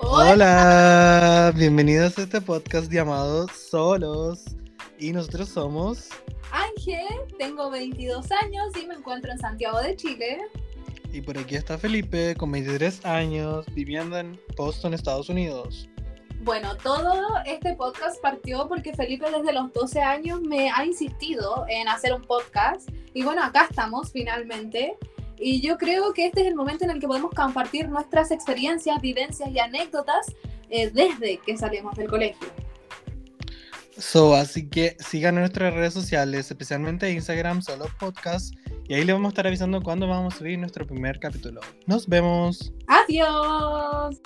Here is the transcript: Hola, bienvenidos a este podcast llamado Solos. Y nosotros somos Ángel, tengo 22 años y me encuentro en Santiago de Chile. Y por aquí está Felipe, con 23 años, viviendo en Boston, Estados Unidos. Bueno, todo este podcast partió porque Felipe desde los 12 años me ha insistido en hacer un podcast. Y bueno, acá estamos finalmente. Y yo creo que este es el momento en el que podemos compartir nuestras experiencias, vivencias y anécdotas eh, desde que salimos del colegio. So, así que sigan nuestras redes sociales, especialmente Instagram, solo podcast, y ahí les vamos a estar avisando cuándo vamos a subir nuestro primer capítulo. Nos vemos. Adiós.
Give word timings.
Hola, 0.00 1.52
bienvenidos 1.54 2.18
a 2.18 2.22
este 2.22 2.40
podcast 2.40 2.90
llamado 2.90 3.46
Solos. 3.48 4.44
Y 4.98 5.12
nosotros 5.12 5.48
somos 5.48 6.08
Ángel, 6.50 7.06
tengo 7.38 7.70
22 7.70 8.30
años 8.32 8.66
y 8.80 8.86
me 8.86 8.94
encuentro 8.94 9.30
en 9.32 9.38
Santiago 9.38 9.80
de 9.80 9.96
Chile. 9.96 10.38
Y 11.12 11.20
por 11.20 11.38
aquí 11.38 11.56
está 11.56 11.78
Felipe, 11.78 12.34
con 12.36 12.50
23 12.52 13.04
años, 13.06 13.66
viviendo 13.74 14.18
en 14.18 14.40
Boston, 14.56 14.94
Estados 14.94 15.28
Unidos. 15.28 15.88
Bueno, 16.40 16.76
todo 16.76 17.38
este 17.46 17.74
podcast 17.74 18.20
partió 18.20 18.68
porque 18.68 18.92
Felipe 18.94 19.30
desde 19.30 19.52
los 19.52 19.72
12 19.72 20.00
años 20.00 20.42
me 20.42 20.70
ha 20.70 20.84
insistido 20.84 21.64
en 21.68 21.88
hacer 21.88 22.12
un 22.12 22.22
podcast. 22.22 22.88
Y 23.14 23.22
bueno, 23.22 23.42
acá 23.42 23.68
estamos 23.70 24.12
finalmente. 24.12 24.98
Y 25.38 25.60
yo 25.60 25.76
creo 25.78 26.12
que 26.12 26.26
este 26.26 26.42
es 26.42 26.46
el 26.46 26.54
momento 26.54 26.84
en 26.84 26.90
el 26.90 27.00
que 27.00 27.06
podemos 27.06 27.32
compartir 27.32 27.88
nuestras 27.88 28.30
experiencias, 28.30 29.00
vivencias 29.00 29.50
y 29.50 29.58
anécdotas 29.58 30.26
eh, 30.70 30.90
desde 30.90 31.38
que 31.38 31.56
salimos 31.56 31.96
del 31.96 32.08
colegio. 32.08 32.48
So, 33.96 34.34
así 34.34 34.68
que 34.68 34.96
sigan 34.98 35.36
nuestras 35.36 35.72
redes 35.72 35.94
sociales, 35.94 36.50
especialmente 36.50 37.10
Instagram, 37.10 37.62
solo 37.62 37.86
podcast, 38.00 38.54
y 38.88 38.94
ahí 38.94 39.04
les 39.04 39.14
vamos 39.14 39.28
a 39.28 39.32
estar 39.32 39.46
avisando 39.46 39.80
cuándo 39.82 40.08
vamos 40.08 40.34
a 40.34 40.38
subir 40.38 40.58
nuestro 40.58 40.86
primer 40.86 41.20
capítulo. 41.20 41.60
Nos 41.86 42.08
vemos. 42.08 42.72
Adiós. 42.88 44.20